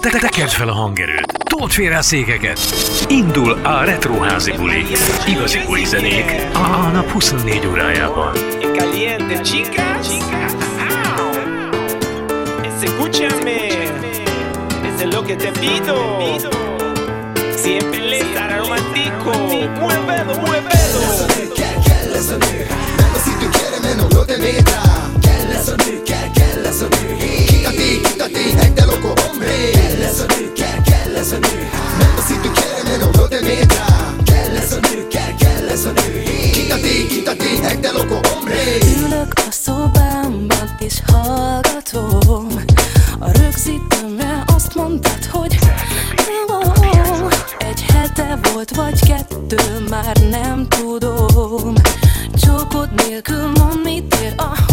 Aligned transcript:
Te 0.00 0.10
tekerd 0.18 0.50
fel 0.50 0.68
a 0.68 0.72
hangerőt, 0.72 1.32
told 1.44 1.70
félre 1.70 1.96
a 1.96 2.02
székeket. 2.02 2.58
Indul 3.08 3.60
a 3.62 3.84
Retroházi 3.84 4.52
buli. 4.52 4.86
Igazi 5.26 5.58
buli 5.66 5.84
zenék 5.84 6.46
a 6.52 6.90
nap 6.92 7.10
24 7.10 7.66
órájában. 7.66 8.32
Caliente, 8.76 9.40
chicas. 9.40 10.08
Escúchame. 12.82 13.68
Es 14.96 15.14
lo 15.14 15.22
que 15.22 15.36
te 15.36 15.50
pido. 15.60 16.18
Siempre 17.56 18.00
le 18.00 18.18
estará 18.18 18.56
romántico. 18.56 19.30
Muévelo, 19.80 20.34
muévelo. 20.40 21.00
Kell 21.84 22.10
lesz 22.12 22.30
a 22.30 22.36
nő, 22.36 22.66
nem 22.96 23.12
veszítünk 23.12 23.52
gyere, 23.56 23.94
no 23.94 24.06
lo 24.08 24.24
te 24.24 24.36
meta 24.36 25.09
Lesz 25.60 25.68
a 25.68 25.74
nő, 25.76 26.02
kell, 26.02 26.30
kell 26.34 26.62
lesz 26.62 26.80
a 26.80 26.86
nő 26.90 27.16
Kitati, 27.46 28.00
kitati, 28.02 28.58
egy 28.60 28.72
te 28.74 28.84
loco 28.84 29.12
hombre 29.22 29.70
Kell 29.72 29.98
lesz 29.98 30.20
a 30.20 30.24
nő, 30.28 30.52
kell, 30.52 30.82
kell 30.82 31.12
lesz 31.12 31.32
a 31.32 31.38
nő 31.38 31.68
Nem 31.98 32.14
veszítünk 32.16 32.56
gyere, 32.56 32.96
no 32.96 33.10
lo 33.20 33.28
te 33.28 33.40
meta 33.40 34.14
Kell 34.24 34.52
lesz 34.52 34.72
a 34.72 34.78
nő, 34.80 35.06
kell, 35.08 35.34
kell 35.38 35.64
lesz 35.64 35.84
a 35.84 35.90
nő 35.90 36.22
Kitati, 36.52 37.06
kitati, 37.06 37.64
egy 37.68 37.80
te 37.80 37.90
loco 37.90 38.20
hombre 38.28 38.54
Ülök 39.06 39.32
a 39.36 39.50
szobámban 39.50 40.76
és 40.78 40.94
hallgatom 41.06 42.46
A 43.18 43.30
rögzítőmre 43.30 44.44
azt 44.54 44.74
mondtad, 44.74 45.24
hogy 45.24 45.58
Egy 47.58 47.80
hete 47.80 48.38
volt 48.52 48.76
vagy 48.76 49.00
kettő, 49.00 49.84
már 49.88 50.16
nem 50.30 50.66
tudom. 50.68 51.74
Csókod 52.34 52.88
nélkül 52.94 53.46
mond, 53.46 53.80
mit 53.84 54.16
ér 54.22 54.34
a 54.36 54.69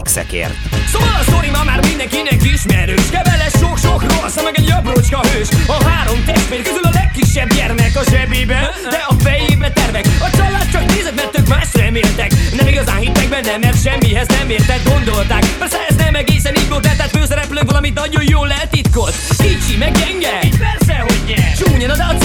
legfrissebb 0.00 0.28
mixekért. 0.30 0.54
Szóval 0.92 1.14
a 1.20 1.22
sztori 1.22 1.50
ma 1.50 1.64
már 1.64 1.80
mindenkinek 1.86 2.42
ismerős. 2.54 3.10
Keveles 3.10 3.52
sok-sok 3.60 4.02
rossz, 4.02 4.42
meg 4.42 4.58
egy 4.58 4.70
aprócska 4.70 5.20
hős. 5.28 5.48
A 5.66 5.84
három 5.88 6.24
testvér 6.24 6.62
közül 6.62 6.82
a 6.82 6.90
legkisebb 6.92 7.54
gyermek 7.54 7.96
a 7.96 8.02
zsebében 8.10 8.62
De 8.90 9.04
a 9.08 9.14
fejébe 9.18 9.70
tervek. 9.72 10.04
A 10.20 10.36
család 10.36 10.70
csak 10.72 10.94
nézett, 10.94 11.14
mert 11.14 11.38
ők 11.38 11.48
más 11.48 11.68
reméltek. 11.72 12.30
Nem 12.56 12.66
igazán 12.66 12.96
hittek 12.96 13.28
benne, 13.28 13.56
mert 13.60 13.82
semmihez 13.82 14.26
nem 14.26 14.50
értett 14.50 14.88
Gondolták, 14.88 15.44
persze 15.58 15.78
ez 15.88 15.96
nem 15.96 16.14
egészen 16.14 16.54
így 16.54 16.68
volt 16.68 16.82
Tehát 16.82 17.10
főszereplők 17.10 17.66
valamit 17.66 17.94
nagyon 17.94 18.24
jól 18.28 18.52
eltitkolt 18.52 19.14
Kicsi, 19.38 19.76
meg 19.78 19.92
gyenge, 19.92 20.38
így 20.44 20.58
persze, 20.58 20.94
hogy 20.98 21.20
nyer 21.26 21.52
Csúnya, 21.58 21.96
de 21.96 22.02
a 22.02 22.19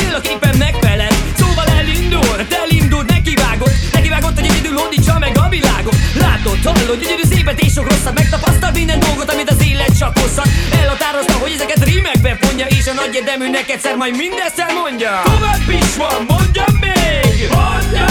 hallod, 6.72 7.00
gyönyörű 7.00 7.22
szépet 7.30 7.59
és 7.59 7.72
sok 7.74 7.90
rosszat 7.90 8.14
Megtapasztal 8.14 8.72
minden 8.72 9.00
dolgot, 9.00 9.34
amit 9.34 9.50
az 9.50 9.64
élet 9.68 9.98
csak 9.98 10.20
hozhat 10.20 10.48
Elhatározta, 10.81 11.34
hogy 11.34 11.52
ezeket 11.52 11.84
rímekbe 11.84 12.38
fonja 12.42 12.66
És 12.66 12.88
a 12.88 12.94
nagy 12.94 13.16
érdeműnek 13.16 13.70
egyszer 13.70 13.96
majd 13.96 14.16
mindezt 14.16 14.59
elmondja 14.59 15.22
Tovább 15.23 15.70
is 15.70 15.96
van, 15.97 16.26
mondjam 16.28 16.73
még! 16.79 17.50
Mondja! 17.52 18.06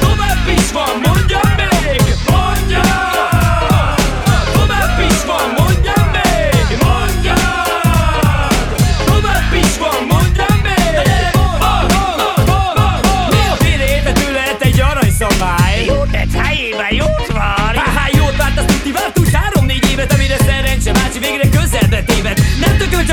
Tovább 0.00 0.48
is 0.56 0.72
van, 0.72 0.90
mondjam 0.92 1.17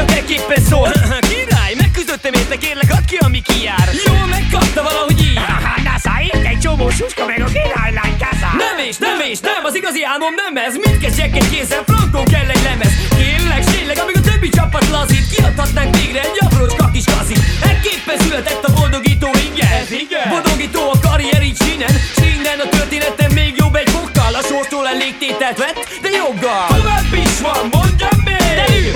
mindenképpen 0.06 0.64
szól. 0.70 0.92
Király, 1.32 1.74
megküzdöttem 1.78 2.34
érte, 2.34 2.58
kérlek 2.58 2.92
add 2.92 3.06
ki, 3.08 3.16
ami 3.16 3.42
kijár. 3.42 3.90
Jó 4.06 4.14
megkapta 4.30 4.84
valahogy 4.84 5.20
így. 5.22 5.40
Na 5.84 5.96
szájét 6.04 6.46
egy 6.52 6.60
csomó 6.60 6.90
suska 6.90 7.26
meg 7.26 7.42
a 7.42 7.50
királylány 7.58 8.18
kázár. 8.24 8.56
Nem 8.66 8.78
és 8.90 8.98
nem 8.98 9.20
és 9.32 9.40
nem, 9.40 9.62
az 9.64 9.76
igazi 9.76 10.04
álmom 10.04 10.34
nem 10.44 10.64
ez. 10.66 10.74
Mit 10.76 10.98
kezdjek 11.00 11.36
egy 11.36 11.50
kézzel, 11.50 11.84
frankon 11.88 12.26
kell 12.26 12.50
egy 12.56 12.64
lemez. 12.64 12.94
Kérlek, 13.18 13.64
tényleg, 13.64 13.98
amíg 14.04 14.18
a 14.18 14.22
többi 14.30 14.50
csapat 14.50 14.88
lazít. 14.90 15.28
Kiadhatnánk 15.34 15.96
végre 15.96 16.22
egy 16.22 16.40
aprócska 16.46 16.90
kis 16.96 17.06
kazit. 17.16 17.42
Ekképpen 17.72 18.18
született 18.18 18.64
a 18.64 18.72
boldogító 18.74 19.30
ingyen 19.46 19.72
Ez 19.82 19.92
igen? 19.92 20.30
Boldogító 20.30 20.82
a 20.96 20.98
karrieri 21.08 21.52
csinen 21.52 21.94
Csinen 22.16 22.60
a 22.66 22.68
történetem 22.70 23.32
még 23.32 23.54
jobb 23.58 23.76
egy 23.76 23.90
fokkal. 23.90 24.34
A 24.40 24.42
sorstól 24.50 24.88
elég 24.88 25.14
tételt 25.18 25.58
vett, 25.58 25.78
de 26.02 26.10
joggal. 26.10 26.68
Tovább 26.68 27.14
is 27.26 27.40
van, 27.42 27.62
mondjam 27.72 28.18
még. 28.26 28.56
De 28.60 28.66
ő 28.78 28.95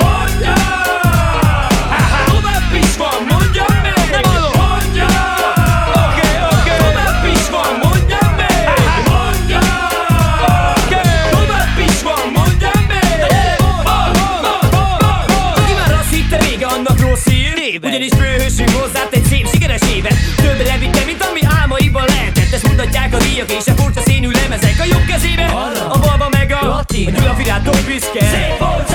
évet 17.80 17.90
Ugyanis 17.90 18.12
főhősünk 18.20 18.70
hozzá 18.70 19.02
egy 19.12 19.26
szép 19.26 19.48
sikeres 19.52 19.82
évet. 19.96 20.16
Többre 20.36 20.78
vitte, 20.78 21.02
mint 21.06 21.24
ami 21.24 21.40
álmaiban 21.60 22.06
lehetett. 22.08 22.54
Ezt 22.54 22.68
mutatják 22.68 23.14
a 23.14 23.18
díjak 23.18 23.52
és 23.52 23.68
a 23.72 23.74
furcsa 23.82 24.02
színű 24.02 24.30
lemezek. 24.32 24.80
A 24.80 24.84
jobb 24.84 25.06
kezébe 25.06 25.46
a 25.90 26.00
balba 26.00 26.28
meg 26.32 26.58
a 26.62 26.68
Latina. 26.68 27.18
A 27.18 27.20
Gyulafirától 27.20 27.80
büszke 27.86 28.24
Szép 28.34 28.58
volt 28.60 28.90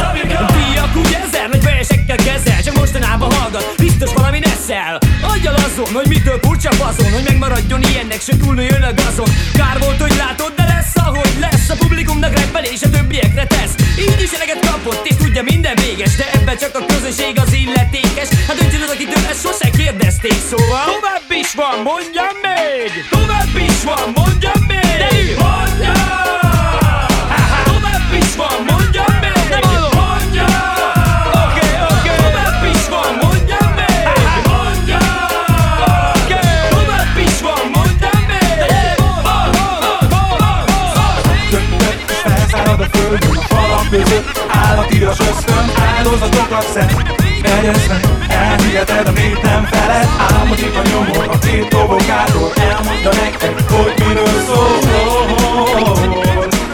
A 0.47 0.53
díjak 0.57 0.97
úgy 0.97 1.17
ezer 1.25 1.49
nagy 1.49 1.63
versekkel 1.63 2.17
kezel 2.17 2.63
Csak 2.63 2.75
mostanában 2.77 3.33
hallgat, 3.33 3.75
biztos 3.79 4.13
valami 4.13 4.39
neszel. 4.39 4.99
Adjal 5.33 5.55
azon, 5.55 5.95
hogy 5.95 6.09
mitől 6.09 6.39
furcsa 6.43 6.73
fazon 6.73 7.13
Hogy 7.13 7.25
megmaradjon 7.25 7.83
ilyennek, 7.83 8.21
se 8.21 8.37
túlnőjön 8.37 8.83
a 8.83 8.93
gazon. 8.95 9.29
Kár 9.53 9.79
volt, 9.81 10.01
hogy 10.01 10.15
látod, 10.17 10.53
de 10.57 10.65
lesz 10.73 10.97
ahogy 11.07 11.37
lesz. 11.41 11.69
A 11.69 11.77
publikumnak 11.79 12.33
reppel 12.39 12.65
és 12.65 12.83
a 12.83 12.91
többiekre 12.91 13.47
tesz. 13.47 13.75
Így 13.99 14.23
is 14.23 14.33
eleget 14.33 14.71
kapott 14.71 15.07
és 15.07 15.17
tudja 15.35 15.53
minden 15.57 15.77
véges 15.87 16.17
De 16.17 16.31
ebben 16.33 16.57
csak 16.57 16.75
a 16.75 16.85
közönség 16.87 17.39
az 17.39 17.53
illetékes 17.53 18.29
Hát 18.47 18.57
döntsd 18.57 18.83
az, 18.83 18.91
akitől 18.91 19.25
ezt 19.31 19.47
sose 19.47 19.71
kérdezték 19.71 20.39
Szóval 20.51 20.85
Tovább 20.85 21.31
is 21.41 21.55
van, 21.55 21.79
mondjam 21.83 22.35
még! 22.43 22.91
tovább 23.11 23.57
is 23.69 23.83
van, 23.85 24.13
mondjam 24.15 24.61
még 24.69 24.97
De 25.03 25.09
ő 25.23 25.37
mondja! 25.43 25.93
Tovább 27.65 28.13
is 28.23 28.37
van, 28.37 28.59
mondjam 28.69 29.13
még 29.21 29.49
Nem 29.51 29.63
hallom. 29.63 29.91
Mondja 30.01 30.47
Oké, 31.45 31.67
oké. 31.95 32.13
Tovább 32.23 32.65
is 32.75 32.85
van, 32.95 33.13
mondjam 33.23 33.69
még 33.79 34.07
Mondja! 34.51 35.03
Oké. 36.19 36.39
Tovább 36.75 37.17
is 37.27 37.41
van, 37.47 37.63
mondjam 37.75 38.21
még 38.31 38.49
Könyvek 41.51 41.99
és 42.09 42.21
felszárad 42.23 42.81
a 42.81 42.89
földön 42.97 43.37
A 43.37 43.47
falak 43.55 43.91
között 43.91 44.44
állatias 44.69 45.19
ösztön 45.19 45.71
Áldozatokat 45.97 46.67
szed 46.73 46.93
Jegyezd 47.43 47.89
meg, 47.89 48.05
elhiheted 48.29 49.07
a 49.07 49.11
nép 49.11 49.43
nem 49.43 49.65
feled 49.65 50.09
Álmodik 50.31 50.75
a 50.75 50.83
nyomor, 50.89 51.29
a 51.29 51.39
két 51.39 51.69
provokátor 51.69 52.53
Elmondja 52.57 53.11
nektek, 53.23 53.71
hogy 53.71 53.95
miről 54.07 54.41
szól. 54.47 54.79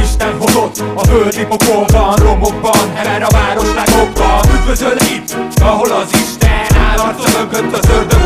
Isten 0.02 0.38
hozott 0.38 0.82
a 0.94 1.04
földi 1.04 1.44
pokolban, 1.44 2.16
romokban, 2.16 2.94
hever 2.94 3.22
a 3.22 3.28
város 3.30 3.68
legokban 3.74 4.40
Üdvözöl 4.54 4.96
itt, 4.96 5.23
ahol 5.64 5.90
az 5.90 6.12
Isten 6.12 6.76
áll 6.76 6.98
arca 6.98 7.38
mögött 7.38 7.72
az 7.78 7.88
minden 7.98 8.23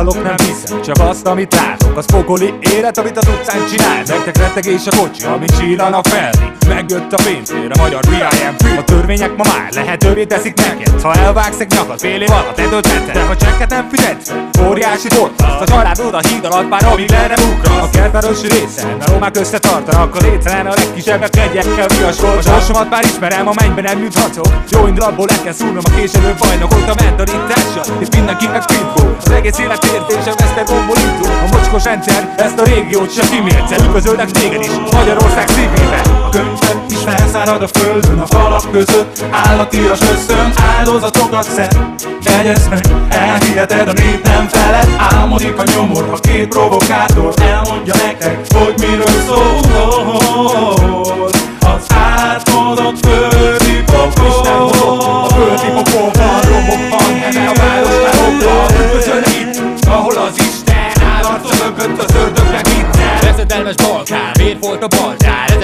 Hallok 0.00 0.22
nem 0.22 0.34
hiszem, 0.36 0.82
csak 0.82 0.96
azt, 0.98 1.26
amit 1.26 1.54
látok 1.54 1.96
Az 1.96 2.06
pokoli 2.06 2.54
élet, 2.60 2.98
amit 2.98 3.18
az 3.18 3.28
utcán 3.28 3.66
csinál. 3.70 4.02
Nektek 4.06 4.36
rettegés 4.36 4.86
a 4.86 4.96
kocsi, 4.96 5.24
amit 5.24 5.56
síranak 5.58 6.06
felni 6.06 6.52
Megjött 6.68 7.12
a 7.12 7.22
pénztér, 7.24 7.70
a 7.74 7.80
magyar 7.80 8.04
VIMP 8.08 8.78
A 8.78 8.84
törvények 8.84 9.36
ma 9.36 9.44
már 9.54 9.68
lehetővé 9.72 10.24
teszik 10.24 10.54
neked. 10.56 11.00
Ha 11.00 11.14
elvágsz 11.14 11.60
egy 11.60 11.72
nyakat, 11.76 12.00
fél 12.00 12.22
év 12.22 12.30
alatt 12.30 12.58
eldöntheted 12.58 13.14
De 13.14 13.24
ha 13.24 13.36
csekket 13.36 13.70
nem 13.70 13.88
fizetsz, 13.92 14.32
óriási 14.68 15.08
bot 15.08 15.32
Azt 15.38 15.60
a 15.60 15.64
családod 15.64 16.14
a 16.14 16.20
híd 16.28 16.44
alatt 16.44 16.68
már 16.68 16.84
amíg 16.84 17.10
le 17.10 17.26
nem 17.26 17.80
A 17.82 17.90
kertvárosi 17.90 18.48
részen, 18.48 19.00
a 19.00 19.10
romák 19.10 19.36
összetartanak. 19.36 20.14
A 20.14 20.18
létszeren 20.20 20.66
a 20.66 20.74
legkisebbek 20.76 21.36
egyekkel 21.36 21.86
viasol 21.98 22.36
A 22.36 22.42
sorsomat 22.42 22.90
már 22.90 23.04
ismerem, 23.04 23.48
a 23.48 23.52
mennyben 23.60 23.84
nem 23.84 24.02
juthatok 24.02 24.48
Jó 24.70 24.86
indulatból 24.86 25.26
le 25.30 25.42
kell 25.42 25.52
szúrnom 25.52 25.84
a 25.84 25.94
késelő 25.96 26.34
bajnokot 26.38 26.88
A 26.88 26.94
mentalitással, 27.02 27.96
és 27.98 28.08
mindenkinek 28.16 28.64
pitbull 28.64 29.16
Az 29.24 29.30
egész 29.30 29.58
élet 29.58 29.88
érzésem 29.94 30.34
Esztergomból 30.36 30.96
indul 30.96 31.32
A 31.44 31.56
mocskos 31.56 31.84
rendszer, 31.84 32.34
ezt 32.36 32.58
a 32.58 32.64
régiót 32.64 33.14
se 33.14 33.22
kimérce. 33.30 33.76
Üdvözöllek 33.84 34.30
téged 34.30 34.60
is, 34.60 34.70
Magyarország 34.92 35.48
szívében. 35.48 36.04
A 36.26 36.28
könyvek 36.28 36.76
is 36.88 36.98
felszárad 37.04 37.62
a 37.62 37.68
földön 37.68 38.18
A 38.18 38.26
falak 38.26 38.70
között. 38.70 39.24
Állatias 39.30 40.00
ösztön 40.00 40.52
Áldozatokat 40.78 41.44
szed. 41.44 41.78
Jegyezd 42.22 42.70
meg, 42.70 42.84
elhiheted 43.08 43.88
a 43.88 43.92
nép 43.92 44.24
nem 44.24 44.48
feled. 44.48 44.88
Álmodik 44.98 45.58
a 45.58 45.62
nyomor, 45.74 46.08
a 46.12 46.18
két 46.18 46.48
provokátor 46.48 47.34
Elmondja 47.42 47.94
nektek, 48.04 48.38
hogy 48.54 48.74
miről 48.78 49.20
szól 49.26 49.60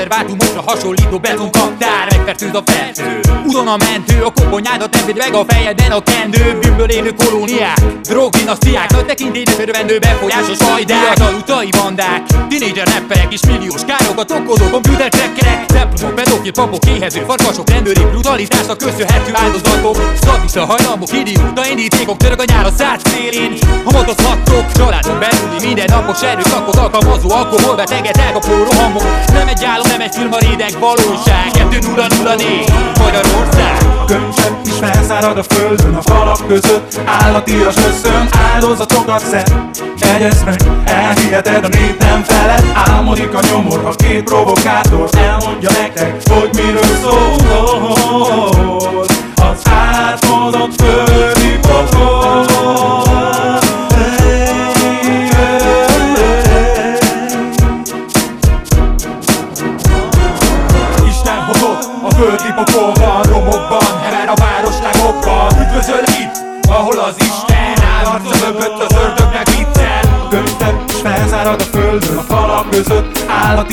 baltár? 0.08 0.24
Rezervátumokra 0.26 0.70
hasonlító 0.70 1.18
betonkaptár 1.18 2.15
Megfertőz 2.40 2.62
a 2.66 2.72
fertő, 2.72 3.20
udon 3.46 3.68
a 3.68 3.76
mentő 3.76 4.22
A 4.24 4.30
koponyádat 4.30 4.92
nem 4.92 5.16
meg 5.16 5.34
a 5.34 5.44
fejeden 5.48 5.90
a 5.90 6.02
kendő. 6.02 6.58
Bűnből 6.60 6.90
élő 6.90 7.14
kolóniák, 7.24 7.80
drogdinasztiák 8.02 8.90
Nagy 8.90 9.06
tekintélyes 9.06 9.58
örvendő 9.58 9.98
befolyásos 9.98 10.58
hajdák 10.62 10.98
Fiatal 10.98 11.34
utai 11.34 11.68
bandák, 11.70 12.22
tinédzser 12.48 12.86
nepperek 12.86 13.32
és 13.32 13.40
milliós 13.46 13.84
károkat 13.84 14.30
okozó 14.30 14.64
komputer 14.70 15.08
crackerek 15.08 15.66
Templomok, 15.66 16.14
pedofil, 16.14 16.52
papok, 16.52 16.84
éhező 16.86 17.24
farkasok 17.26 17.70
Rendőri 17.70 18.00
brutalitásnak 18.10 18.78
köszönhető 18.78 19.32
áldozatok. 19.34 19.96
Szadisza 20.20 20.64
hajlamok, 20.64 21.12
idióta 21.12 21.66
indítékok 21.66 22.16
Török 22.16 22.40
a 22.40 22.44
nyár 22.46 22.66
a 22.66 22.70
szád 22.78 23.00
szélén. 23.06 23.52
Hamadozhattok, 23.84 24.72
családon 24.72 25.18
belüli 25.18 25.66
minden 25.66 25.86
napos 25.88 26.22
erőszakot 26.22 26.76
alkalmazó 26.76 27.30
alkohol 27.30 27.74
beteget 27.76 28.16
elkapó 28.16 28.52
rohamok. 28.70 29.04
Nem 29.32 29.48
egy 29.48 29.64
álom, 29.64 29.86
nem 29.88 30.00
egy 30.00 30.14
film, 30.14 30.32
a 30.32 30.38
rédeg 30.38 30.72
valóság. 30.78 31.50
2 31.52 31.78
0 31.78 32.06
0 32.18 32.25
4 32.34 32.72
Magyarország 32.98 33.76
könyvek 34.06 34.52
is 34.64 34.72
felszárad 34.80 35.38
a 35.38 35.42
földön 35.42 35.94
A 35.94 36.02
falak 36.02 36.46
között. 36.46 37.00
Állatias 37.06 37.76
összön 37.76 38.28
Áldozatokat 38.52 39.20
szed 39.20 39.52
Jegyezd 40.00 40.44
meg, 40.44 40.60
elhiheted 40.84 41.64
a 41.64 41.68
nép 41.68 41.98
nem 41.98 42.22
feled. 42.22 42.64
Álmodik 42.74 43.34
a 43.34 43.40
nyomor, 43.50 43.84
a 43.84 43.94
két 43.94 44.22
provokátor 44.22 45.08
Elmondja 45.18 45.70
nektek, 45.70 46.22
hogy 46.28 46.50
miről 46.52 46.96
szól 47.02 47.36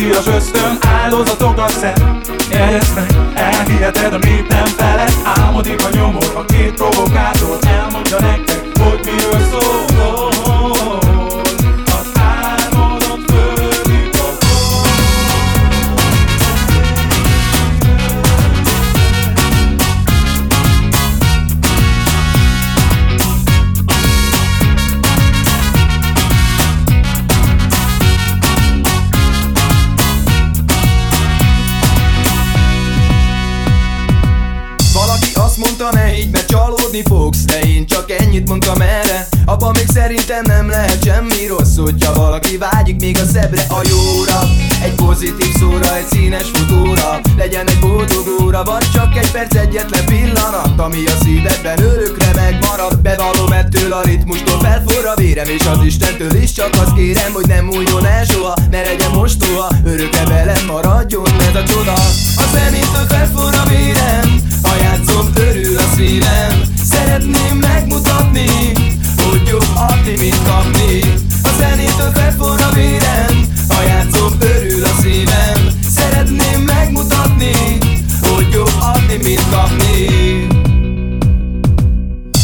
állatias 0.03 0.27
ösztön 0.27 0.62
csalódni 36.93 37.15
fogsz 37.15 37.45
De 37.45 37.59
én 37.59 37.85
csak 37.85 38.11
ennyit 38.11 38.47
mondtam 38.47 38.81
erre. 38.81 39.27
Abban 39.45 39.71
még 39.73 39.87
szerintem 39.93 40.41
nem 40.45 40.69
lehet 40.69 41.03
semmi 41.03 41.47
rossz 41.47 41.77
Hogyha 41.77 42.13
valaki 42.13 42.57
vágyik 42.57 42.99
még 42.99 43.17
a 43.17 43.25
szebbre 43.25 43.61
a 43.69 43.81
jóra. 43.89 44.39
Egy 44.83 44.93
pozitív 44.93 45.53
szóra, 45.59 45.95
egy 45.95 46.05
színes 46.11 46.49
futóra 46.53 47.19
Legyen 47.37 47.67
egy 47.67 47.79
boldog 47.79 48.27
óra, 48.41 48.63
vagy 48.63 48.91
csak 48.93 49.17
egy 49.17 49.31
perc 49.31 49.55
egyetlen 49.55 50.05
pillanat 50.05 50.79
Ami 50.79 51.05
a 51.05 51.23
szívedben 51.23 51.79
örökre 51.83 52.31
megmarad. 52.35 52.99
Bevallom 53.01 53.51
ettől 53.51 53.93
a 53.93 54.01
ritmustól 54.01 54.59
felforra 54.59 55.11
a 55.11 55.15
vérem 55.15 55.47
És 55.47 55.65
az 55.65 55.85
Istentől 55.85 56.35
is 56.35 56.51
csak 56.51 56.73
azt 56.73 56.93
kérem, 56.93 57.33
hogy 57.33 57.47
nem 57.47 57.65
múljon 57.65 58.05
el 58.05 58.25
soha 58.25 58.53
Ne 58.71 58.81
legyen 58.81 59.11
mostoha, 59.11 59.67
örökre 59.85 60.25
velem 60.25 60.65
maradjon 60.67 61.25
ez 61.39 61.55
a 61.55 61.63
csoda. 61.63 61.93
A 62.37 62.45
zenétől 62.51 63.05
felforra 63.07 63.61
a 63.61 63.63
Szeretném 67.03 67.57
megmutatni 67.57 68.71
Hogy 69.17 69.47
jobb 69.47 69.67
adni, 69.75 70.17
mint 70.17 70.43
kapni. 70.43 70.99
A 71.43 71.49
zenétől 71.57 72.11
fett 72.11 72.37
volna 72.37 72.69
vérem 72.71 73.47
a 73.69 73.81
játszom, 73.87 74.33
örül 74.39 74.83
a 74.83 75.01
szívem. 75.01 75.69
Szeretném 75.95 76.61
megmutatni 76.61 77.51
Hogy 78.21 78.47
jobb 78.53 78.71
adni, 78.79 79.17
mint 79.23 79.49
kapni. 79.49 80.07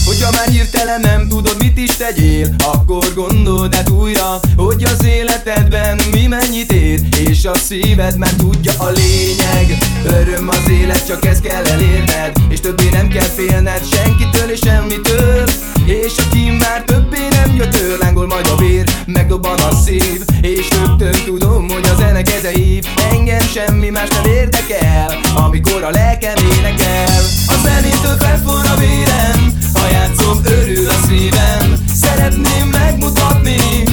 Hogyha 0.06 0.32
már 0.32 0.48
hirtelen 0.48 1.00
nem 1.00 1.28
tudod, 1.28 1.56
mit 1.60 1.78
is 1.78 1.96
tegyél 1.96 2.56
Akkor 2.74 3.14
gondold 3.16 3.76
át 3.76 3.90
újra, 3.90 4.40
hogy 4.56 4.84
az 4.84 5.06
életedben 5.06 6.00
mi 6.12 6.28
mennyit 6.28 6.72
ér 6.72 7.00
És 7.28 7.46
a 7.46 7.56
szíved 7.58 8.18
már 8.18 8.34
tudja 8.34 8.72
a 8.78 8.90
lényeg. 8.90 9.78
Öröm 10.04 10.50
az 10.50 10.70
élet, 10.70 11.06
csak 11.08 11.26
ezt 11.26 11.42
kell 11.42 11.66
elérned. 11.66 12.32
És 12.50 12.60
többé 12.60 12.90
nem 12.90 13.08
kell 13.08 13.28
félned 13.36 13.82
Senkitől 13.92 14.50
és 14.50 14.60
semmitől. 14.60 15.44
És 15.86 16.14
aki 16.18 16.50
már 16.60 16.84
többé 16.84 17.28
nem 17.30 17.50
ő 17.90 17.98
Lángol 18.00 18.28
majd 18.28 18.48
a 18.48 18.56
vér, 18.56 18.84
megdobban 19.06 19.60
a 19.60 19.76
szív. 19.76 20.22
És 20.42 20.68
rögtön 20.70 21.24
tudom, 21.26 21.70
hogy 21.70 21.90
a 21.92 21.96
zene 21.96 22.22
keze 22.22 22.50
hív. 22.50 22.86
Engem 23.12 23.40
semmi 23.40 23.90
más 23.90 24.10
nem 24.10 24.32
érdekel 24.32 25.20
Amikor 25.36 25.84
a 25.84 25.90
lelkem 25.90 26.36
énekel. 26.58 27.22
A 27.48 27.54
zenétől 27.64 28.18
felforr 28.20 28.66
a 28.66 28.80
vérem 28.80 29.54
Ha 29.74 29.88
játszom, 29.92 30.40
örül 30.44 30.90
a 30.90 30.98
szívem. 31.08 31.76
Szeretném 32.02 32.68
megmutatni 32.72 33.84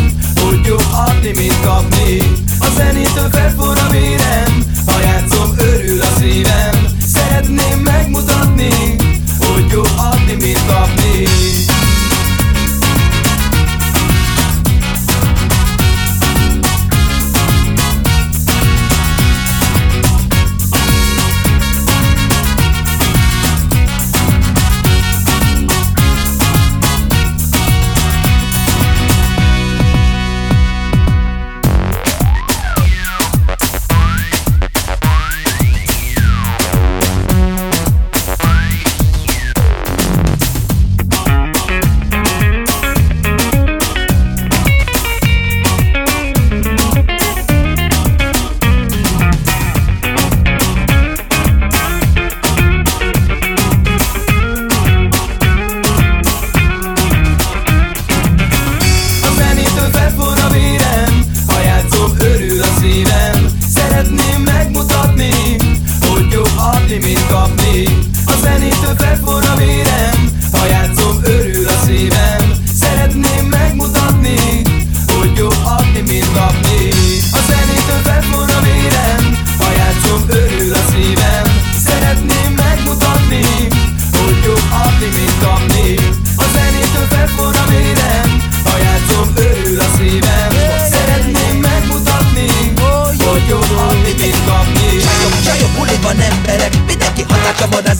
Hogy 0.40 0.66
jobb 0.66 0.84
adni, 1.06 1.32
mint 1.34 1.60
kapni. 1.60 2.18
A 2.58 2.66
zenétől 2.76 3.28
felforr 3.30 3.78
a 3.78 3.90
vérem 3.90 4.66
örül 5.76 6.00
a 6.00 6.06
szívem. 6.18 6.86
Szeretném 7.06 7.78
megmutatni 7.78 8.96
Hogy 9.38 9.70
jobb 9.72 9.90
adni, 9.96 10.34
mint 10.40 10.66
kapni 10.66 11.24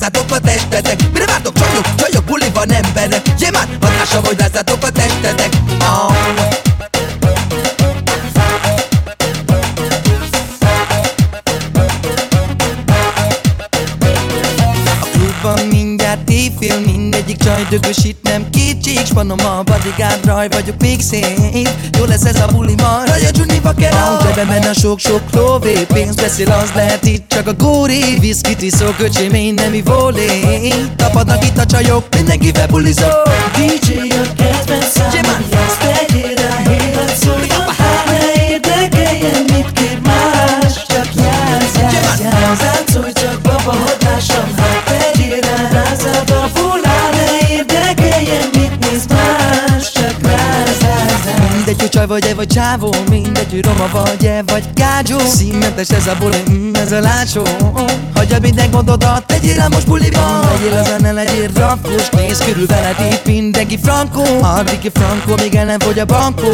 hatása 0.07 0.27
van 0.29 0.46
Mindegyik 17.57 17.81
csaj 17.81 17.81
dögösít, 17.81 18.17
nem 18.23 18.51
kétség 18.51 19.07
Spanom 19.07 19.39
a 19.39 19.63
bodyguard, 19.63 20.25
raj 20.25 20.49
vagyok 20.49 20.81
még 20.81 21.01
szép 21.01 21.69
Jó 21.99 22.05
lesz 22.05 22.25
ez 22.25 22.41
a 22.41 22.47
buli 22.53 22.75
ma, 22.75 23.03
raj 23.07 23.25
a 23.25 23.29
Juni 23.35 23.61
Vakera 23.61 24.17
A 24.71 24.73
sok-sok 24.73 25.21
lóvé 25.33 25.87
Pénz 25.93 26.15
beszél, 26.15 26.51
az 26.51 26.73
lehet 26.75 27.05
itt 27.05 27.29
csak 27.29 27.47
a 27.47 27.55
góri 27.55 28.19
Viszkit 28.21 28.63
iszok, 28.63 28.95
öcsém, 28.99 29.35
én 29.35 29.55
nem 29.55 29.81
volé. 29.85 30.69
Tapadnak 30.97 31.45
itt 31.45 31.59
a 31.59 31.65
csajok, 31.65 32.15
mindenkivel 32.15 32.67
bulizok 32.67 33.23
DJ 33.55 33.93
a 34.09 34.33
kedvencem, 34.37 35.11
Gyémán! 35.11 35.45
ezt 35.51 35.79
tegyél 35.79 36.26
Mindegy, 51.77 51.95
csaj 51.95 52.07
vagy-e 52.07 52.35
vagy 52.35 52.47
csávó? 52.47 52.95
Mindegy, 53.11 53.51
hogy 53.51 53.65
roma 53.65 53.89
vagy-e 53.93 54.43
vagy 54.47 54.65
gágyó 54.75 55.19
Színmentes 55.19 55.89
ez 55.89 56.07
a 56.07 56.17
buli, 56.19 56.43
mm, 56.51 56.75
ez 56.75 56.93
a 56.93 57.01
látsó. 57.01 57.43
Hagyjad 58.15 58.41
minden 58.41 58.71
gondodat, 58.71 59.27
tegyél 59.27 59.55
rá 59.55 59.67
most 59.67 59.87
buliban 59.87 60.41
Legyél 60.41 60.79
a 60.79 60.83
zene, 60.83 61.13
legyél 61.13 61.51
rakos 61.55 62.09
Nézd 62.11 62.45
körül 62.45 62.67
veled 62.67 62.97
itt 63.13 63.27
mindenki 63.27 63.79
frankó. 63.83 64.23
Addig 64.41 64.91
frankó, 64.95 65.35
még 65.43 65.55
el 65.55 65.65
nem 65.65 65.79
fogy 65.79 65.99
a 65.99 66.05
bankó. 66.05 66.51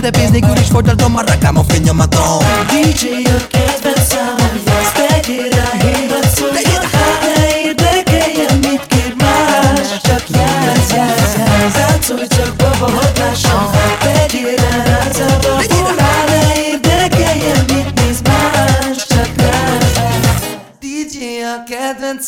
De 0.00 0.10
pénz 0.10 0.30
nélkül 0.30 0.56
is 0.56 0.66
folytatom 0.66 1.16
a 1.16 1.20
rakám 1.20 1.58
a 1.58 1.62
fényomatom 1.68 2.38
DJ 2.68 3.06
a 3.24 3.46
kedvenc 3.50 4.06
számom, 4.08 4.62
ezt 4.80 5.08
tegyél 5.08 5.57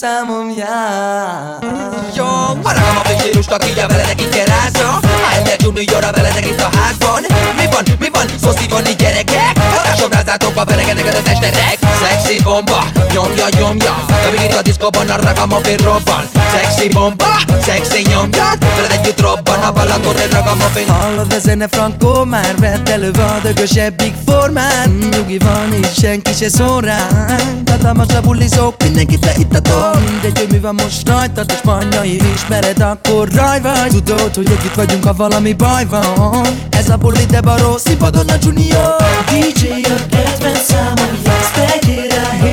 számom 0.00 0.50
jár 0.57 1.59
Jó, 2.14 2.25
haragom 2.62 2.97
a 2.97 3.09
fősírusnak, 3.09 3.69
így 3.69 3.78
a 3.78 3.87
veletek 3.87 4.21
így 4.21 4.28
kell 4.28 4.45
rázza 4.45 5.00
Elmegy 5.33 5.62
junior 5.62 6.04
a 6.04 6.12
veletek 6.12 6.47
itt 6.47 6.61
a 6.61 6.69
házban. 6.76 7.23
Mi 7.57 7.64
van, 7.73 7.85
mi 7.99 8.09
van, 8.12 8.26
szoszi 8.42 8.69
van 8.69 8.87
így 8.87 9.00
Hatásom 10.30 10.54
rázátok 10.54 10.56
a 10.56 10.64
verekedeket 10.64 11.14
a 11.14 11.22
testetek. 11.22 11.78
Szexi 12.02 12.42
bomba, 12.42 12.84
nyomja, 13.12 13.46
nyomja. 13.58 14.04
Még 14.30 14.50
itt 14.50 14.56
a 14.56 14.62
diszkóban 14.62 15.08
a 15.08 15.16
ragam 15.16 15.52
a 15.52 15.60
robban 15.84 16.25
Szexi 16.52 16.88
bomba, 16.88 17.40
szexi 17.62 18.02
nyomja. 18.08 18.44
Veled 18.76 18.90
együtt 18.90 19.20
robban 19.20 19.60
a 19.60 19.72
Balaton 19.72 20.16
egy 20.16 20.32
ragam 20.32 20.60
a 20.60 20.68
fér 20.75 20.87
Hallod 20.88 21.32
a 21.32 21.38
zene 21.38 21.68
Franco? 21.68 22.25
Már 22.25 22.54
vett 22.58 22.88
elő 22.88 23.10
a 23.10 23.38
dögösebbik 23.42 24.14
formán 24.26 24.90
Nyugi 25.10 25.38
van 25.38 25.72
és 25.72 26.00
senki 26.00 26.32
se 26.32 26.49
szól 26.49 26.80
ránk. 26.80 27.68
Hatalmas 27.70 28.14
a 28.14 28.20
bulizók, 28.20 28.75
mindenkit 28.82 29.25
lehittatok 29.25 29.99
Mindegy, 30.10 30.38
hogy 30.38 30.50
mi 30.50 30.58
van 30.58 30.75
most 30.75 31.08
rajtad, 31.08 31.50
és 31.50 31.56
spanyai 31.56 32.20
ismered, 32.34 32.80
akkor 32.80 33.28
raj 33.34 33.60
vagy. 33.60 33.90
Tudod, 33.90 34.34
hogy 34.34 34.50
együtt 34.58 34.75
vagyunk, 34.75 35.04
ha 35.04 35.12
valami 35.12 35.52
baj 35.52 35.87
van. 35.87 36.46
Ez 36.70 36.88
a 36.88 36.96
buli 36.96 37.25
de 37.25 37.40
baró, 37.40 37.76
színpadon 37.76 38.28
a 38.28 38.34
junior. 38.42 38.96
DJ 39.26 39.68
a 40.10 40.19
kedvenc 40.22 40.58
számom, 40.58 41.20
ezt 41.24 41.54
tegyél 41.54 42.50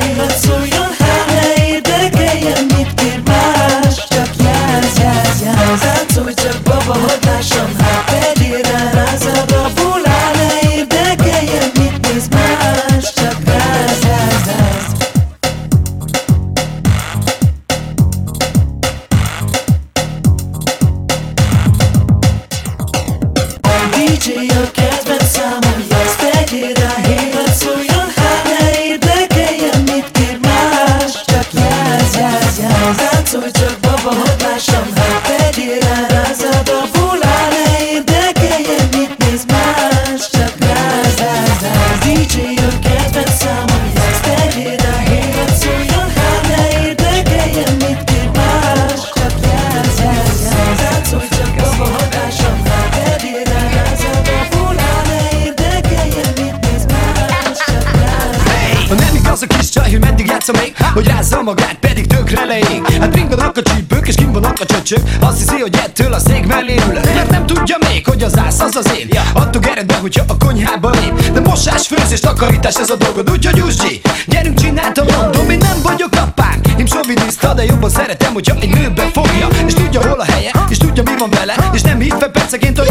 csöcsök 64.88 65.08
Azt 65.20 65.38
hiszi, 65.38 65.60
hogy 65.60 65.74
ettől 65.74 66.12
a 66.12 66.18
szék 66.18 66.46
mellé 66.46 66.74
ül. 66.74 67.00
Mert 67.14 67.30
nem 67.30 67.46
tudja 67.46 67.76
még, 67.88 68.06
hogy 68.06 68.22
az 68.22 68.38
ász 68.38 68.60
az 68.60 68.76
az 68.76 68.90
én. 68.98 69.08
Adtuk 69.32 69.66
eredbe, 69.66 69.94
hogyha 69.94 70.24
a 70.28 70.36
konyhába 70.36 70.90
lép. 70.90 71.30
De 71.32 71.40
mosás, 71.40 71.86
főzés, 71.86 72.20
takarítás 72.20 72.74
ez 72.74 72.90
a 72.90 72.96
dolgod. 72.96 73.30
Úgyhogy 73.30 73.60
Uzsi, 73.60 74.00
gyerünk 74.26 74.60
csináltam, 74.60 75.06
mondom 75.16 75.50
Én 75.50 75.58
nem 75.58 75.78
vagyok 75.82 76.12
apánk, 76.12 76.66
én 76.78 76.86
sovinista 76.86 77.54
De 77.54 77.64
jobban 77.64 77.90
szeretem, 77.90 78.32
hogyha 78.32 78.56
egy 78.60 78.68
nőbe 78.68 79.10
fogja. 79.12 79.48
És 79.66 79.72
tudja 79.72 80.08
hol 80.08 80.20
a 80.20 80.24
helye, 80.24 80.50
és 80.68 80.76
tudja 80.76 81.02
mi 81.02 81.16
van 81.18 81.30
vele. 81.30 81.54
És 81.72 81.82
nem 81.82 82.00
hitve 82.00 82.26
perceként, 82.28 82.78
hogy 82.78 82.88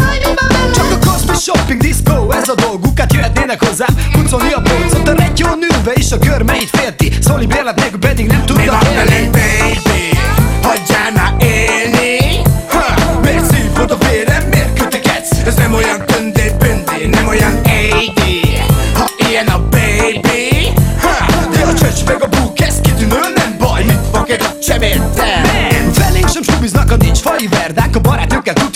Csak 0.74 0.90
a 0.90 1.10
Cosby 1.10 1.36
Shopping 1.36 1.80
Disco, 1.80 2.30
ez 2.30 2.48
a 2.48 2.54
dolguk. 2.54 2.98
Hát 2.98 3.12
jöhetnének 3.12 3.64
hozzám, 3.64 3.94
pucolni 4.12 4.52
a 4.52 4.60
polcot. 4.60 5.08
A 5.08 5.12
retyón 5.12 5.58
ülve 5.72 5.92
is 5.94 6.12
a 6.12 6.18
körmeit 6.18 6.68
félti. 6.72 7.12
Szóli 7.20 7.46
bérlet 7.46 7.76
nélkül 7.76 7.98
pedig 7.98 8.26
nem 8.26 8.40
Mi 8.40 8.44
tudnak 8.46 8.84
élni 8.92 9.37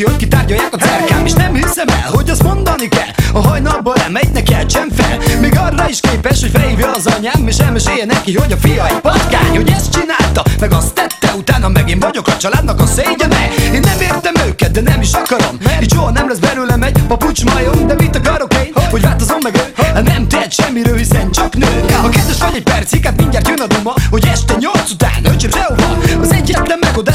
tudja, 0.02 0.56
hogy 0.56 0.68
a 0.70 0.76
cerkám 0.76 1.26
És 1.26 1.32
nem 1.32 1.54
hiszem 1.54 1.88
el, 1.88 2.10
hogy 2.10 2.30
azt 2.30 2.42
mondani 2.42 2.88
kell. 2.88 3.08
A 3.32 3.48
hajnalban 3.48 3.94
lemegy 3.96 4.30
neki 4.32 4.54
sem 4.68 4.88
fel. 4.90 5.38
Még 5.40 5.58
arra 5.58 5.88
is 5.88 6.00
képes, 6.00 6.40
hogy 6.40 6.50
felhívja 6.50 6.90
az 6.90 7.06
anyám 7.06 7.46
És 7.46 7.58
elmesélje 7.58 8.04
neki, 8.04 8.36
hogy 8.36 8.52
a 8.52 8.56
fia 8.56 8.86
egy 8.86 9.00
patkány 9.00 9.56
Hogy 9.56 9.70
ezt 9.70 9.92
csinálta, 9.92 10.42
meg 10.60 10.72
azt 10.72 10.92
tette 10.94 11.34
Utána 11.36 11.68
meg 11.68 11.88
én 11.88 11.98
vagyok 11.98 12.28
a 12.28 12.36
családnak 12.36 12.80
a 12.80 12.86
szégyene. 12.86 13.48
Én 13.72 13.80
nem 13.80 14.00
értem 14.00 14.34
őket, 14.46 14.70
de 14.70 14.80
nem 14.80 15.00
is 15.00 15.12
akarom. 15.12 15.58
Így 15.82 15.92
soha 15.92 16.10
nem 16.10 16.28
lesz 16.28 16.38
belőlem 16.38 16.82
egy 16.82 17.02
papucs 17.08 17.44
majom 17.44 17.86
De 17.86 17.94
mit 17.94 18.16
akarok 18.16 18.54
én, 18.54 18.72
hogy 18.90 19.02
változom 19.02 19.38
meg 19.42 19.56
ő? 19.56 19.82
Hát 19.82 20.02
Nem 20.02 20.28
tehet 20.28 20.52
semmiről, 20.52 20.96
hiszen 20.96 21.30
csak 21.30 21.54
nő. 21.56 21.84
Ha 22.02 22.08
kedves 22.08 22.38
vagy 22.38 22.54
egy 22.54 22.62
percig, 22.62 23.04
hát 23.04 23.16
mindjárt 23.16 23.48
jön 23.48 23.60
a 23.60 23.66
duma 23.66 23.94
Hogy 24.10 24.26
este 24.32 24.54
nyolc 24.58 24.71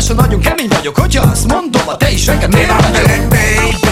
ha 0.08 0.14
nagyon 0.14 0.40
kemény 0.40 0.68
vagyok 0.68 0.98
Hogyha 0.98 1.30
azt 1.32 1.48
mondom, 1.48 1.82
a 1.86 1.98
te 1.98 2.12
is 2.12 2.26
Mi 2.26 2.34
miért 2.52 3.87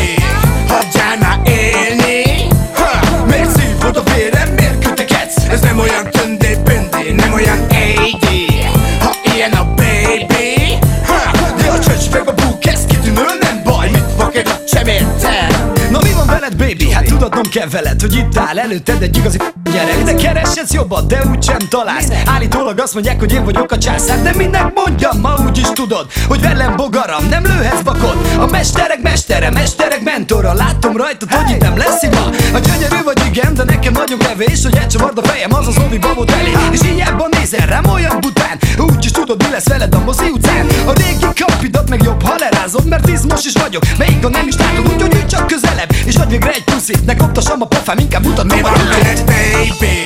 tudatnom 17.36 17.69
kell 17.71 17.82
veled, 17.82 18.02
hogy 18.02 18.15
itt 18.15 18.38
áll 18.38 18.60
előtted 18.60 19.02
egy 19.02 19.17
igazi 19.17 19.38
gyerek. 19.71 20.04
De 20.04 20.15
kereshetsz 20.15 20.74
jobban, 20.74 21.08
de 21.08 21.24
úgysem 21.32 21.58
találsz. 21.69 22.08
Állítólag 22.26 22.80
azt 22.80 22.93
mondják, 22.93 23.19
hogy 23.19 23.34
én 23.34 23.43
vagyok 23.43 23.71
a 23.71 23.78
császár. 23.78 24.21
De 24.21 24.34
minek 24.36 24.74
mondjam, 24.74 25.19
ma 25.19 25.36
úgy 25.45 25.58
is 25.58 25.69
tudod 25.74 26.08
Hogy 26.28 26.41
velem 26.41 26.76
bogaram, 26.76 27.28
nem 27.30 27.43
lőhetsz 27.43 27.82
bakot. 27.82 28.28
A 28.38 28.45
mesterek 28.45 29.02
mestere, 29.02 29.52
mesterek 29.52 30.04
mentora. 30.04 30.54
Látom 30.54 30.98
rajtad, 30.98 31.34
hogy 31.34 31.50
itt 31.50 31.62
nem 31.62 31.78
lesz 31.78 32.04
ima. 32.04 32.26
A 32.54 32.60
gyönyörű 32.60 33.04
vagy 33.04 33.21
igen, 33.26 33.54
de 33.54 33.63
nekem 33.63 33.93
nagyon 33.93 34.17
kevés 34.17 34.63
Hogy 34.63 34.78
elcsavard 34.78 35.17
a 35.17 35.24
fejem, 35.24 35.54
az 35.54 35.67
az 35.67 35.78
ovi 35.86 35.98
babot 35.98 36.32
elé. 36.32 36.52
És 36.71 36.82
hiába 36.82 37.28
nézel 37.32 37.65
rám 37.65 37.86
olyan 37.86 38.19
bután. 38.19 38.58
Úgy 38.78 39.06
is 39.06 39.12
tudod, 39.12 39.43
mi 39.43 39.50
lesz 39.50 39.67
veled 39.67 39.95
a 39.95 40.04
mozi 40.04 40.30
utcán 40.30 40.65
A 40.86 40.91
régi 40.91 41.26
kapidat 41.45 41.89
meg 41.89 42.02
jobb, 42.04 42.24
ha 42.24 42.36
lerázod 42.38 42.86
Mert 42.86 43.08
izmos 43.08 43.45
is 43.45 43.54
vagyok, 43.54 43.84
melyik 43.98 44.26
a 44.26 44.30
nem 44.30 44.48
is 44.48 44.56
látod 44.58 44.93
Úgyhogy 44.93 45.26
csak 45.28 45.48
közelebb, 45.48 45.91
és 46.06 46.15
adj 46.15 46.30
végre 46.30 46.52
egy 46.52 46.63
puszit 46.63 47.06
Ne 47.06 47.15
koptassam 47.26 47.62
a 47.62 47.66
pofám, 47.66 47.98
inkább 47.98 48.24
mutatom 48.24 48.58
Mi 48.58 48.64
a 48.64 48.72
veled, 48.72 49.24
baby? 49.26 50.04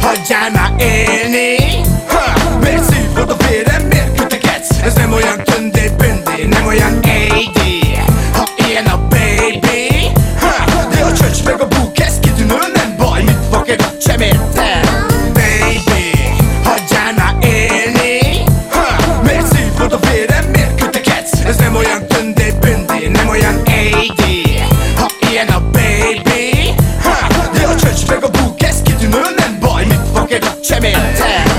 Hagyjál 0.00 0.50
már 0.50 0.72
élni 0.78 1.56
ha, 2.08 2.58
Miért 2.60 2.84
szívod 2.92 3.30
a 3.30 3.36
vérem, 3.48 3.82
miért 3.82 4.16
kötekedsz? 4.16 4.70
Ez 4.82 4.94
nem 4.94 5.12
olyan 5.12 5.42
köndé 5.44 5.90
bündé, 5.96 6.46
nem 6.46 6.66
olyan 6.66 6.98
AD 7.02 7.60
Ha 8.32 8.44
ilyen 8.68 8.86
a 8.86 8.98
baby 9.08 10.12
ha, 10.40 10.84
De 10.88 11.04
a 11.04 11.12
csöcs 11.12 11.44
meg 11.44 11.60
a 11.60 11.66
búk, 11.66 12.00
ez 12.00 12.18
kitűnő, 12.20 12.54
nem 12.74 12.94
baj 12.96 13.22
Mit 13.22 13.38
fogod 13.50 13.80
a 13.80 13.98
csemértel? 14.06 14.80
Baby, 15.32 16.12
hagyjál 16.64 17.12
már 17.16 17.34
élni 17.40 18.44
ha, 18.70 19.20
Miért 19.22 19.46
szívod 19.54 19.92
a 19.92 19.98
vérem, 20.10 20.44
miért 20.44 20.80
kötekedsz? 20.80 21.32
Ez 21.46 21.56
nem 21.56 21.74
olyan 21.74 22.06
köndé 22.06 22.54
bündé, 22.60 23.08
nem 23.08 23.28
olyan 23.28 23.54
AD 23.54 24.24
Ha 24.96 25.06
ilyen 25.30 25.48
a 25.48 25.60
baby 25.60 25.79
baj 30.30 30.40
Mit 30.40 30.44
fogod 30.44 31.20
a 31.20 31.49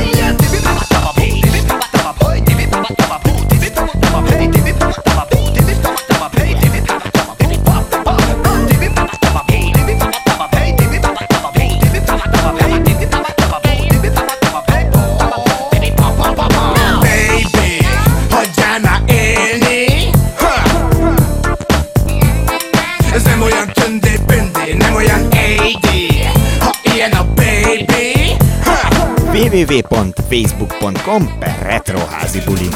www.facebook.com 29.61 31.37
per 31.39 31.55
retroházibuli 31.63 32.67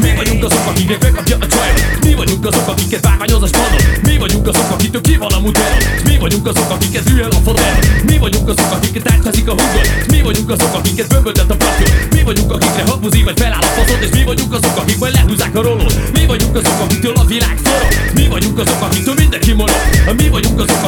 Mi 0.00 0.14
vagyunk 0.16 0.44
azok, 0.44 0.66
akiknek 0.66 1.02
megkapja 1.02 1.36
a 1.40 1.46
csajot 1.46 2.04
Mi 2.04 2.14
vagyunk 2.14 2.46
azok, 2.46 2.68
akiket 2.68 3.00
bárványoz 3.02 3.42
a 3.42 3.46
spadon 3.46 3.80
Mi 4.02 4.18
vagyunk 4.18 4.46
azok, 4.46 4.70
akiktől 4.70 5.00
ki 5.00 5.16
van 5.16 5.32
a 5.32 5.40
muteron 5.40 5.78
Mi 6.04 6.16
vagyunk 6.18 6.46
azok, 6.46 6.70
akiket 6.70 7.08
rühel 7.08 7.30
a 7.30 7.40
fodor 7.44 7.78
Mi 8.06 8.18
vagyunk 8.18 8.48
azok, 8.48 8.72
akiket 8.72 9.10
átkazik 9.10 9.48
a 9.48 9.50
húgod 9.50 9.86
Mi 10.08 10.22
vagyunk 10.22 10.50
azok, 10.50 10.74
akiket 10.74 11.08
bömböltet 11.08 11.50
a 11.50 11.56
papjon 11.56 11.90
Mi 12.10 12.22
vagyunk, 12.22 12.52
akikre 12.52 12.82
habbuzi 12.86 13.22
vagy 13.22 13.38
feláll 13.38 13.60
a 13.60 13.72
faszod 13.76 14.02
És 14.02 14.10
mi 14.10 14.24
vagyunk 14.24 14.52
azok, 14.52 14.76
akik 14.76 14.98
majd 14.98 15.14
lehúzzák 15.14 15.54
a 15.56 15.62
rolót 15.62 16.12
Mi 16.12 16.26
vagyunk 16.26 16.56
azok, 16.56 16.80
akiktől 16.80 17.14
a 17.14 17.24
világ 17.24 17.56
forog 17.62 18.12
Mi 18.14 18.26
vagyunk 18.26 18.58
azok, 18.58 18.82
akiktől 18.82 19.14
mindenki 19.14 19.52
morog 19.52 19.82
Mi 20.16 20.28
vagyunk 20.28 20.60
azok, 20.60 20.82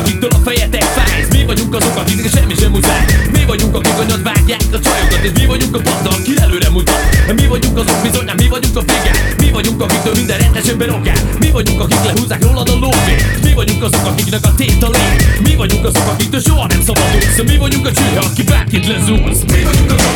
És 5.27 5.33
mi 5.39 5.47
vagyunk 5.47 5.77
a 5.77 5.81
banda, 5.81 6.11
aki 6.11 6.33
előre 6.41 6.69
mutat. 6.71 7.35
Mi 7.37 7.47
vagyunk 7.47 7.79
azok 7.79 8.03
bizony, 8.03 8.25
nem 8.25 8.37
mi 8.37 8.49
vagyunk 8.49 8.77
a 8.77 8.81
figák 8.81 9.35
Mi 9.39 9.51
vagyunk, 9.51 9.83
akiktől 9.83 10.15
minden 10.15 10.39
rendesen 10.39 10.79
berokál 10.79 11.17
Mi 11.39 11.51
vagyunk, 11.51 11.81
akik 11.81 12.05
lehúzzák 12.05 12.43
rólad 12.43 12.69
a 12.69 12.73
lóvét. 12.73 13.43
Mi 13.43 13.53
vagyunk 13.55 13.83
azok, 13.83 14.07
akiknek 14.07 14.45
a 14.45 14.55
tét 14.55 14.83
a 14.83 14.89
lé 14.89 14.99
Mi 15.43 15.55
vagyunk 15.55 15.85
azok, 15.85 16.09
akiktől 16.09 16.41
soha 16.41 16.67
nem 16.67 16.81
szabadulsz 16.81 17.43
Mi 17.47 17.57
vagyunk 17.57 17.87
a 17.87 17.93
csőhe, 17.93 18.19
aki 18.19 18.43
bárkit 18.43 18.87
lezúz. 18.87 19.45
Mi 19.45 19.63
vagyunk 19.63 19.91
azok 19.91 20.15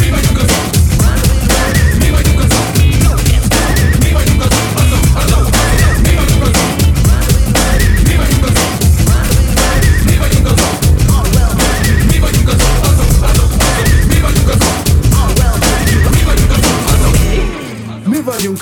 Mi 0.00 0.10
vagyunk 0.10 0.38
azok 0.38 0.83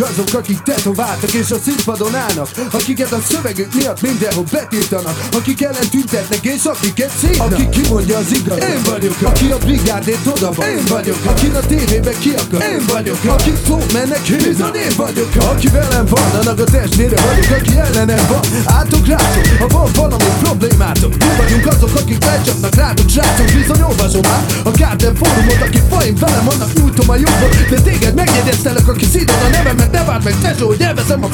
to 0.06 0.11
azok, 0.12 0.34
akik 0.34 0.62
tetováltak 0.62 1.32
és 1.32 1.50
a 1.50 1.56
színpadon 1.64 2.14
állnak 2.14 2.48
Akiket 2.70 3.12
a 3.12 3.20
szövegük 3.28 3.74
miatt 3.74 4.00
mindenhol 4.00 4.44
betiltanak 4.50 5.16
Akik 5.32 5.62
ellen 5.62 5.88
tüntetnek 5.90 6.44
és 6.44 6.64
akiket 6.64 7.10
szívnak. 7.20 7.52
Aki 7.52 7.68
kimondja 7.68 8.18
az 8.18 8.32
igaz 8.32 8.58
Én 8.58 8.82
vagyok 8.84 9.16
Aki 9.22 9.50
a 9.50 9.58
brigádét 9.58 10.26
odavan 10.36 10.68
Én 10.68 10.84
vagyok 10.88 11.18
Aki 11.24 11.46
a 11.46 11.60
tévébe 11.60 12.12
ki 12.18 12.30
akar. 12.30 12.62
Én 12.62 12.84
vagyok 12.92 13.18
Aki 13.26 13.52
szó 13.66 13.78
mennek 13.92 14.22
Bizony 14.44 14.74
én 14.74 14.94
vagyok 14.96 15.30
Aki 15.50 15.68
velem 15.68 16.06
van, 16.06 16.30
annak 16.40 16.58
a 16.58 16.64
testvére 16.64 17.16
vagyok 17.26 17.50
Aki 17.58 17.78
ellenem 17.78 18.26
van, 18.28 18.40
álltok 18.64 19.06
rátok 19.06 19.46
Ha 19.58 19.66
van 19.66 19.90
valami 19.94 20.30
problémátok 20.42 21.12
Mi 21.16 21.30
vagyunk 21.36 21.66
azok, 21.66 21.94
akik 22.00 22.24
lecsapnak 22.24 22.74
rátok 22.74 23.08
Srácok, 23.08 23.46
bizony 23.46 23.82
olvasom 23.82 24.22
már 24.22 24.44
A 24.64 24.70
Garden 24.78 25.14
fórumot, 25.14 25.62
akik 25.66 25.82
faim 25.90 26.14
velem 26.14 26.44
vannak 26.44 26.72
Nyújtom 26.72 27.08
a 27.10 27.16
jobbot, 27.16 27.68
de 27.70 27.80
téged 27.80 28.14
megjegyeztelek 28.14 28.88
Aki 28.88 29.04
szídod 29.04 29.42
a 29.46 29.48
nevemet, 29.48 29.90
ne 29.92 30.01
várd 30.04 30.24
meg 30.24 30.34
tesó, 30.40 30.66
hogy 30.66 30.80
elveszem 30.80 31.24
a 31.24 31.28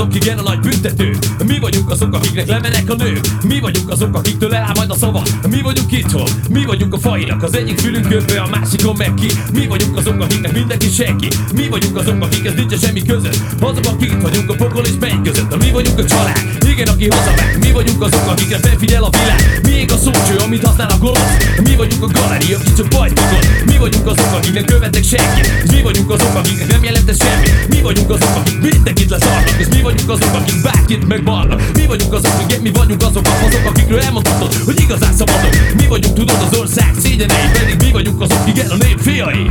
azok, 0.00 0.14
igen 0.14 0.38
a 0.38 0.42
nagy 0.42 0.60
büntető. 0.60 1.16
Mi 1.46 1.58
vagyunk 1.58 1.90
azok, 1.90 2.14
akiknek 2.14 2.46
lemenek 2.46 2.90
a 2.90 2.94
nők 2.94 3.20
Mi 3.42 3.60
vagyunk 3.60 3.90
azok, 3.90 4.16
akiktől 4.16 4.54
eláll 4.54 4.72
majd 4.74 4.90
a 4.90 4.94
szava. 4.94 5.22
Mi 5.48 5.60
vagyunk 5.62 5.92
itthon, 5.92 6.28
mi 6.50 6.64
vagyunk 6.64 6.94
a 6.94 6.98
fajnak 6.98 7.42
Az 7.42 7.56
egyik 7.56 7.78
fülünk 7.78 8.08
köpve, 8.08 8.40
a 8.40 8.48
másikon 8.48 8.94
meg 8.96 9.14
ki. 9.14 9.28
Mi 9.52 9.66
vagyunk 9.66 9.96
azok, 9.96 10.20
akiknek 10.20 10.52
mindenki 10.52 10.88
senki. 10.88 11.28
Mi 11.54 11.68
vagyunk 11.68 11.96
azok, 11.96 12.22
akikhez 12.22 12.54
nincs 12.54 12.78
semmi 12.78 13.02
között. 13.02 13.38
Azok, 13.60 13.84
akik 13.86 14.12
itt 14.12 14.22
vagyunk 14.22 14.50
a 14.50 14.54
pokol 14.54 14.84
és 14.84 14.94
menny 15.00 15.22
között. 15.22 15.56
Mi 15.58 15.70
vagyunk 15.70 15.98
a 15.98 16.04
család, 16.04 16.38
igen, 16.70 16.88
aki 16.88 17.08
hozza 17.10 17.32
meg 17.36 17.58
Mi 17.60 17.72
vagyunk 17.72 18.02
azok, 18.02 18.26
akikre 18.26 18.58
befigyel 18.58 19.04
a 19.04 19.10
világ. 19.10 19.60
Miénk 19.62 19.92
a 19.92 19.96
szócső, 19.96 20.36
amit 20.44 20.64
használ 20.64 20.90
a 20.90 20.98
gonosz. 20.98 21.36
Mi 21.62 21.76
vagyunk 21.76 22.02
a 22.02 22.06
galeri, 22.06 22.52
aki 22.52 22.72
csak 22.76 22.88
bajt 22.88 23.20
Mi 23.20 23.59
vagyunk 23.80 24.06
azok, 24.06 24.32
akiknek 24.32 24.64
követnek 24.64 25.04
senki 25.04 25.40
És 25.64 25.70
mi 25.70 25.82
vagyunk 25.82 26.10
azok, 26.10 26.34
akiknek 26.34 26.70
nem 26.70 26.84
jelent 26.84 27.08
ez 27.08 27.16
semmi. 27.22 27.46
Mi 27.68 27.80
vagyunk 27.80 28.10
azok, 28.10 28.36
akik 28.36 28.72
mindenkit 28.72 29.10
leszarnak 29.10 29.60
És 29.60 29.66
mi 29.70 29.80
vagyunk 29.82 30.10
azok, 30.10 30.34
akik 30.34 30.62
bárkit 30.62 31.08
megbarnak. 31.08 31.62
Mi 31.74 31.86
vagyunk 31.86 32.12
azok, 32.12 32.32
akik 32.42 32.60
mi 32.60 32.70
vagyunk 32.70 33.02
azok, 33.02 33.26
azok 33.46 33.64
akikről 33.64 34.00
elmondhatod, 34.00 34.54
hogy 34.54 34.80
igazán 34.80 35.12
szabadok 35.12 35.56
Mi 35.76 35.86
vagyunk, 35.86 36.14
tudod, 36.14 36.46
az 36.50 36.58
ország 36.58 36.94
szégyenei 37.02 37.48
Pedig 37.52 37.76
mi 37.84 37.90
vagyunk 37.92 38.20
azok, 38.20 38.48
igen, 38.48 38.70
a 38.70 38.76
nép 38.76 38.98
fiai 39.00 39.50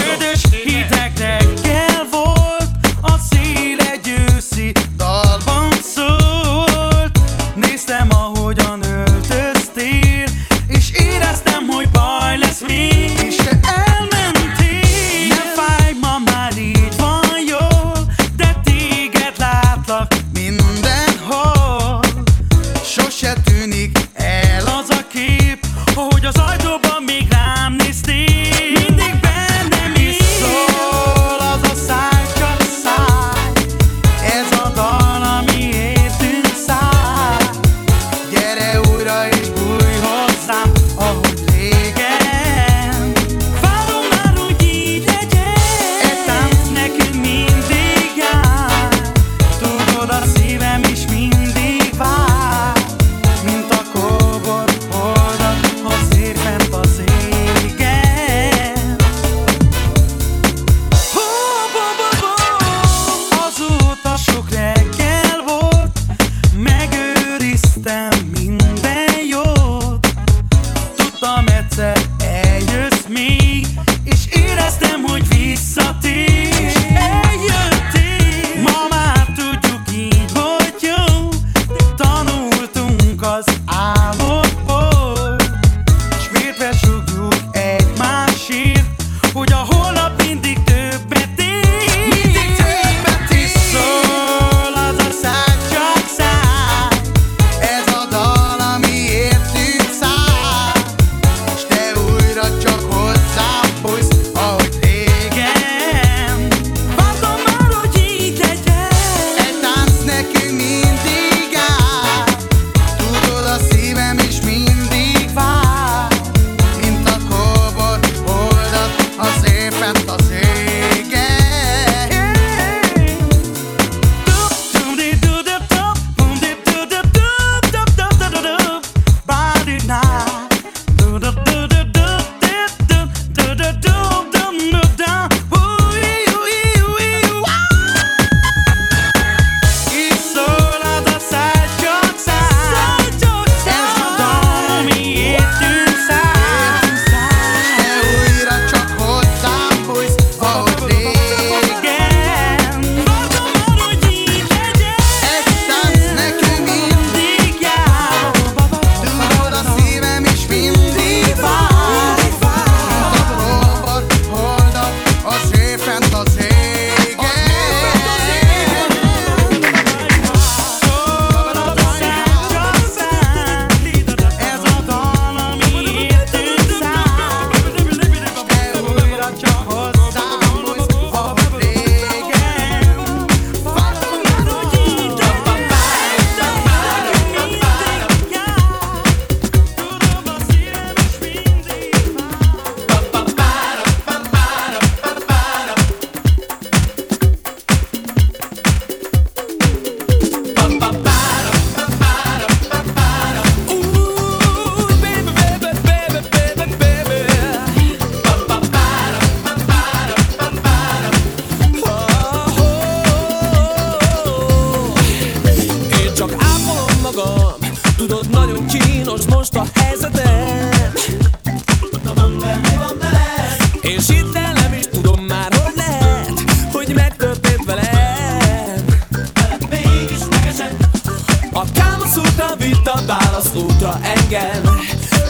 azóta 233.41 233.99
engem. 234.03 234.79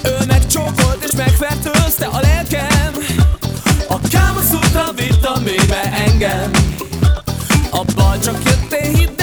Ő 0.03 0.25
megcsókolt 0.27 1.03
és 1.03 1.11
megfertőzte 1.17 2.05
a 2.05 2.19
lelkem. 2.19 2.93
A 3.87 3.99
kámaszútra 4.09 4.91
vitt 4.95 5.25
a 5.25 5.39
mélybe 5.43 5.81
engem. 6.07 6.51
A 7.71 7.83
baj 7.95 8.19
csak 8.19 8.37
jöttél 8.43 8.95
hidd 8.95 9.20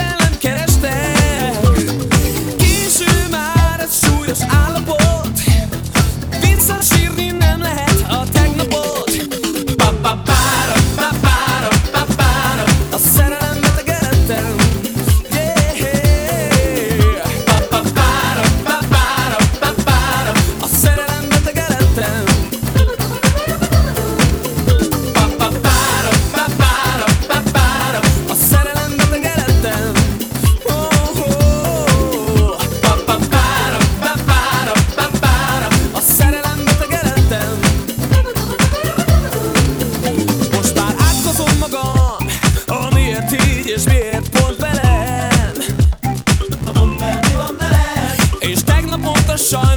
Russia 49.38 49.67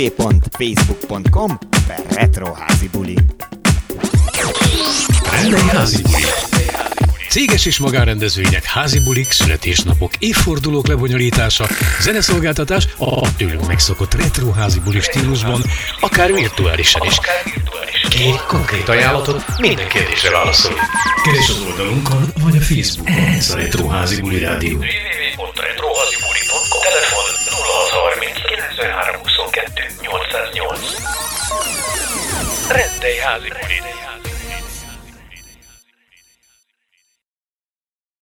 www.facebook.com 0.00 1.58
per 1.86 2.02
retroházi 2.08 2.88
buli. 2.88 3.14
Rendelj 5.30 5.62
házi 5.62 6.02
buli. 6.02 6.24
Céges 7.28 7.66
és 7.66 7.78
magánrendezvények, 7.78 8.64
házi 8.64 9.00
bulik, 9.00 9.30
születésnapok, 9.30 10.12
évfordulók 10.18 10.86
lebonyolítása, 10.86 11.66
zeneszolgáltatás 12.00 12.86
a 12.98 13.34
tőlünk 13.36 13.66
megszokott 13.66 14.14
retro 14.14 14.50
házi 14.50 14.80
buli 14.80 15.00
stílusban, 15.00 15.62
akár 16.00 16.32
virtuálisan 16.32 17.02
is. 17.06 17.18
Kérj 18.08 18.36
konkrét 18.48 18.88
ajánlatot, 18.88 19.58
minden 19.58 19.88
kérdésre 19.88 20.30
válaszol. 20.30 20.72
Keresd 21.24 21.50
az 21.50 21.62
oldalunkon, 21.70 22.32
vagy 22.42 22.56
a 22.56 22.60
Facebook. 22.60 23.08
Ez 23.10 23.50
a 23.50 23.56
Retro 23.56 23.88
Házi 23.88 24.20
Buli 24.20 24.38
Rádió. 24.38 24.84
has 33.20 33.42
liquidated. 33.42 34.09